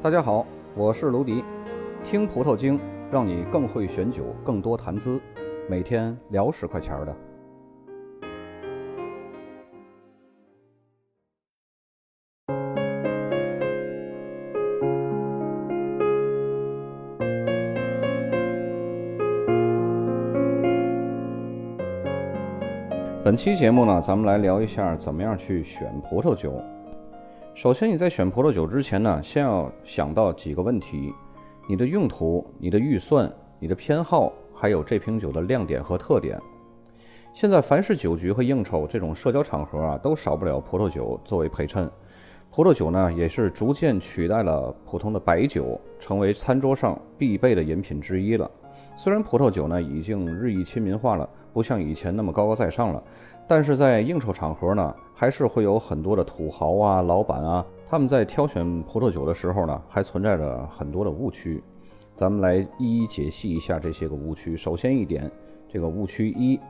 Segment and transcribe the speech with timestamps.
[0.00, 0.46] 大家好，
[0.76, 1.42] 我是卢迪，
[2.04, 2.78] 听葡萄精，
[3.10, 5.20] 让你更会选酒，更多谈资，
[5.68, 7.16] 每天聊十块钱的。
[23.24, 26.52] 本期节目呢，咱们来聊一下怎么样去选葡萄酒。
[27.58, 31.12] 首先，你在选葡萄酒之前呢，先要想到几个问题：
[31.68, 36.38] 你的用途、你的预算、你的偏好，还有这瓶酒的亮点和特点。
[37.32, 41.90] 现在凡是酒局和应酬这种社交场合啊，都少不了葡萄酒作为陪衬。
[42.48, 48.48] 葡萄酒呢，也是逐渐取代了普通的白酒，成为餐桌上必备的饮品之一了。
[48.94, 53.02] 虽然葡萄酒呢已经日益亲民化了，不像以前那么高高在上了。
[53.48, 61.62] 但是在应酬场合呢，还是会有很多的土豪啊、老板啊，他们在挑选葡萄酒的时候呢，还存在着很多的误区。
[62.14, 64.54] 咱们来一一解析一下这些个误区。
[64.54, 65.30] 首先一点，
[65.66, 66.60] 这个误区一，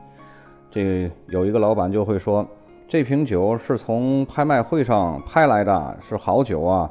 [0.71, 2.47] 这有一个老板就会说，
[2.87, 6.89] 这瓶酒是从拍卖会上拍来的，是好酒啊。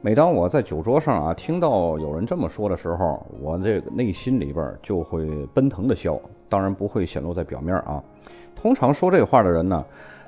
[0.00, 8.02] 每当我在酒桌上啊听到有人这么说的时候，我这个内心里边就会奔腾的笑，当然不会显露在表面啊。
[8.54, 9.84] 通常说这话的人呢，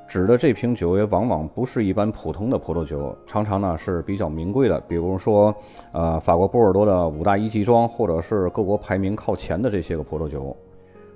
[0.06, 5.54] 指的这瓶酒也往往不是一般普通的葡萄酒，常常呢是比较名贵的，比如说
[5.92, 10.56] 呃法国波尔多的五大一级庄，或者是各国排名靠前的这些个葡萄酒。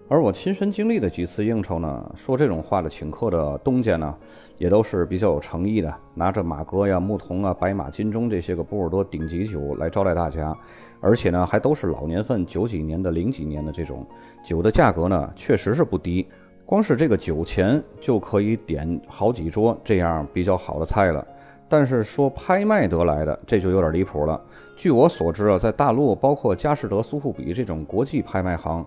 [0.07, 4.15] 而我亲身经历的几次应酬呢，说这种话的请客的东家呢，
[4.59, 10.55] 也都是比较有诚意的，拿着马哥呀、牧童啊、白马、金钟这些个波尔多顶级酒来招待大家，
[11.01, 14.07] 而且呢，还都是老年份九几年的、零几年的这种
[14.45, 16.29] 酒的价格呢，确实是不低，
[16.67, 21.27] 光是这个酒钱就可以点好几桌这样比较好的菜了。
[21.67, 24.39] 但是说拍卖得来的，这就有点离谱了。
[24.77, 28.85] 据我所知啊，在大陆，包括佳士得、苏富比这种国际拍卖行。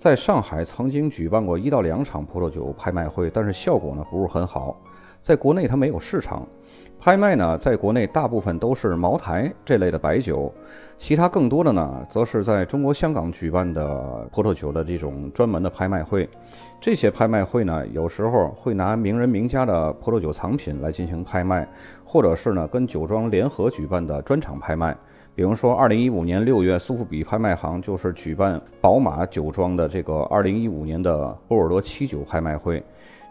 [0.00, 4.74] 在上海曾经举办过一到两场葡萄酒拍卖会，但是效果呢不是很好。
[5.20, 6.48] 在国内它没有市场，
[6.98, 10.50] 拍卖呢在国内大部分都是茅台这类的白酒，
[10.96, 16.26] 其他更多的呢则是在中国香港举办的葡萄酒的这种专门的拍卖会。
[16.80, 21.68] 这些拍卖会呢有时候会拿名人名家的葡萄酒藏品来进行拍卖，
[22.06, 24.96] 或者是呢跟酒庄联合举办的专场拍卖。
[25.34, 32.82] 比如说，二零一五年六月，苏富比拍卖行就是举办宝马酒庄的这个二零一五年的波尔多七酒拍卖会。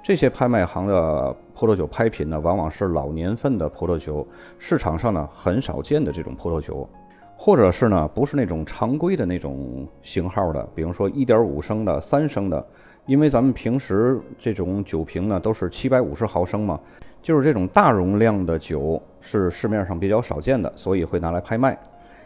[0.02, 4.26] 这些拍卖行的葡萄酒拍品呢，往往是老年份的葡萄酒，
[4.58, 6.88] 市场上呢很少见的这种葡萄酒，
[7.36, 12.66] 或者是呢不是那种常规的那种型号的，比如说一点五升的、三升的，
[13.08, 16.80] 因为咱们平时这种酒瓶呢都是七百五十毫升嘛，
[17.22, 21.78] 就是这种大容量的酒是市面上比较少见的，所以会拿来拍卖。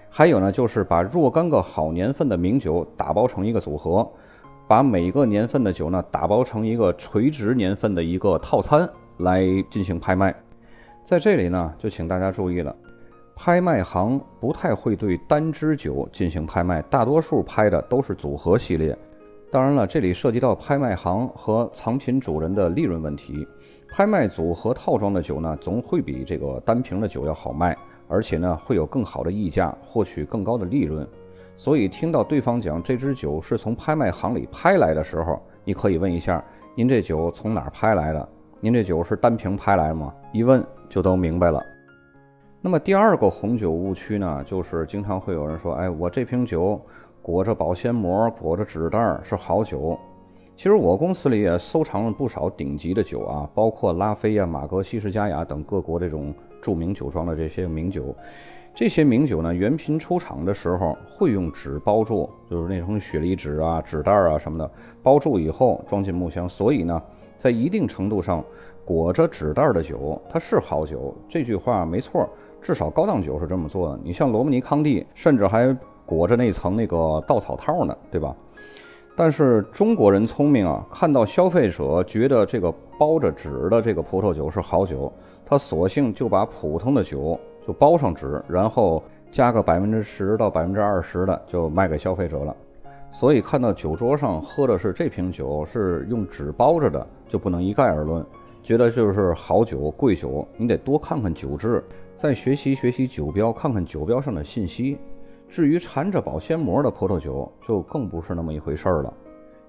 [0.10, 4.08] 还有呢，就是把若干个好年份的名酒打包成一个组合，
[4.68, 8.88] 把每个年份的酒呢打包成一个垂直年份的一个套餐
[9.18, 10.34] 来进行拍卖。
[11.04, 12.76] 在这里呢，就请大家注意了，
[13.36, 18.96] 拍卖行不太会对单支酒进行拍卖，大多数拍的都是组合系列。
[19.52, 23.48] 当然了，这里涉及到拍卖行和藏品主人的利润问题。
[23.96, 27.78] 拍卖组合套装的酒呢，总会比这个单瓶的酒要好卖。
[28.08, 31.08] 而且呢，会有更好的溢价，获取更高的利润。
[31.56, 36.44] 所以听到对方讲这支酒是从拍卖行里拍来的时候，你可以问一下：
[36.74, 38.30] 您这酒从哪儿拍来的？
[38.60, 40.12] 您这酒是单瓶拍来吗？
[40.32, 41.64] 一问就都明白了。
[42.62, 46.82] 那么第二个红酒误区呢，就是经常会有人说：“哎，我这瓶酒
[47.22, 49.96] 裹着保鲜膜，裹着纸袋是好酒。”
[50.64, 56.34] 其实我公司里也收藏了不少顶级的酒啊，包括拉菲呀、马格、西施佳雅等各国这种。
[56.62, 58.16] 著名酒庄的这些名酒，
[58.74, 64.72] 这些名酒呢，原品出厂的时候会用纸包住，就是那种雪梨纸啊、纸袋啊什么的，
[65.02, 66.48] 包住以后装进木箱。
[66.48, 67.04] 所以呢，
[67.36, 68.42] 在一定程度上，
[68.86, 72.26] 裹着纸袋的酒它是好酒，这句话没错。
[72.62, 74.00] 至少高档酒是这么做的。
[74.02, 78.34] 你像罗姆尼康帝，甚至还裹着那层那个稻草套呢，对吧？
[79.16, 85.12] 但是中国人聪明啊，看到消费者觉得这个包着纸的这个葡萄酒是好酒，
[85.46, 92.56] 他索性就把普通的酒就包上纸，然后加个百分之十到百分之二十的就卖给消费者了。
[93.12, 98.26] 所以看到酒桌上喝的是这瓶酒是用纸包着的，就不能一概而论，
[98.64, 101.84] 觉得就是好酒贵酒，你得多看看酒质，
[102.16, 104.98] 再学习学习酒标，看看酒标上的信息。
[105.54, 109.14] 至于缠着保鲜膜的葡萄酒，就更不是那么一回事儿了。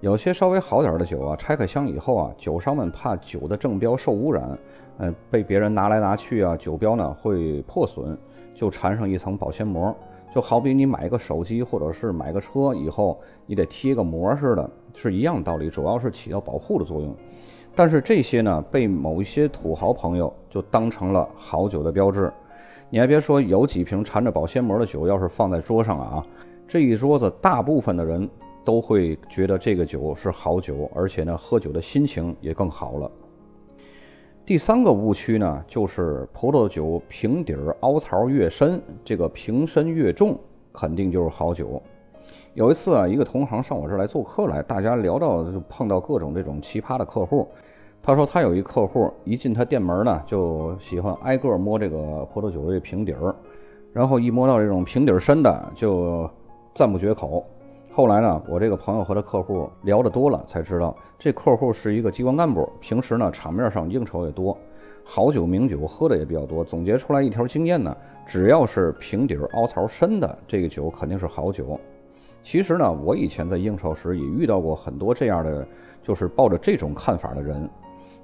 [0.00, 4.58] 有些稍微好点的酒啊，拆开箱以后啊，酒商们怕酒的正标受污染，
[4.96, 8.16] 嗯，被别人拿来拿去啊，酒标呢会破损，
[8.54, 9.94] 就缠上一层保鲜膜，
[10.34, 17.14] 就好比你买个手机或者是买个车以后，你得贴个膜似的，是一样道理，主要是起到保护的作用。
[17.74, 22.32] 但是这些呢，被某一些土豪朋友就当成了好酒的标志。
[22.94, 26.24] 你还别说，有几瓶缠着保鲜膜的酒，要是放在桌上啊，
[26.64, 28.30] 这一桌子大部分的人
[28.64, 33.10] 都会觉得这个酒是好酒，而且呢，喝酒的心情也更好了。
[34.46, 40.38] 第三个误区呢，就是葡萄酒瓶底凹槽越深，这个瓶身越重，
[40.72, 41.82] 肯定就是好酒。
[42.52, 47.48] 有一次啊，一个同行上我这儿来做客来，大家聊到就碰到各种这种奇葩的客户。
[48.06, 53.34] 他说他有一客户，一进他店门呢，就喜欢挨个摸这个葡萄酒的瓶底儿，
[53.94, 56.28] 然后一摸到这种瓶底深的就
[56.74, 57.42] 赞不绝口。
[57.90, 64.54] 后来呢，我这个朋友和他客户聊得多了，才知道这客户是一个机关干部，平时呢场面上应酬也多，
[65.02, 66.62] 好酒名酒喝的也比较多。
[66.62, 67.96] 总结出来一条经验呢，
[68.26, 71.80] 只要是瓶底凹槽深的，这个酒肯定是好酒。
[72.42, 75.66] 其实呢，我以前在应酬时也遇到过很多这样的，
[76.02, 77.66] 就是抱着这种看法的人，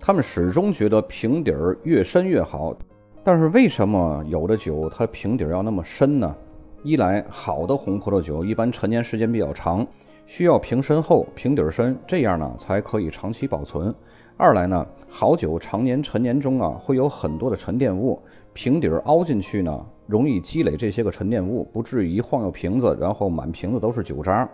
[0.00, 2.74] 他们始终觉得瓶底儿越深越好。
[3.22, 6.34] 但是为什么有的酒它瓶底儿要那么深呢？
[6.82, 9.86] 一来，好的红葡萄酒一般陈年时间比较长，
[10.24, 13.94] 需要瓶身厚、瓶底深，这样呢才可以长期保存。
[14.38, 18.18] 二来呢，好酒常年陈年中啊，会有很多的沉淀物，
[18.54, 19.86] 瓶底儿凹进去呢。
[20.06, 24.48] 容易积累这些个沉淀物，不至于一晃悠瓶子，然后满瓶子都是酒渣。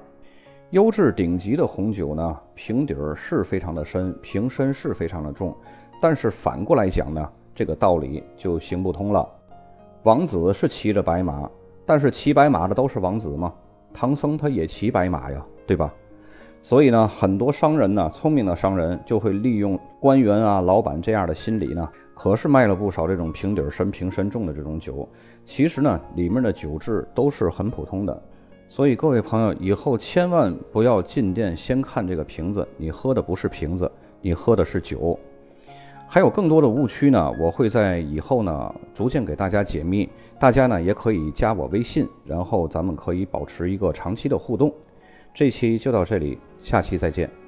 [0.70, 5.56] 优质顶级的红酒呢，瓶底儿是非常的深，瓶身是非常的重。
[6.00, 9.28] 但是反过来讲呢，这个道理就行不通了。
[10.02, 11.48] 王子是骑着白马，
[11.84, 13.54] 但是骑白马的都是王子吗？
[13.92, 15.94] 唐僧他也骑白马呀，对吧？
[16.62, 25.08] 所以呢，很多商人呢，聪明的商人就会利用官员啊、老板这样的心理呢，可是卖了不少这种瓶底深、瓶身重的这种酒。
[25.44, 28.22] 其实呢，里面的酒质都是很普通的。
[28.68, 33.90] 所以各位朋友，以后千万不要进店先看这个瓶子，你喝的不是瓶子，
[34.20, 35.18] 你喝的是酒。
[36.08, 40.08] 还有更多的误区呢，我会在以后呢逐渐给大家解密。
[40.38, 44.72] 大家呢也可以加我微信，然后咱们可以保持一个长期的互动。
[45.32, 46.38] 这期就到这里。
[46.62, 47.45] 下期再见。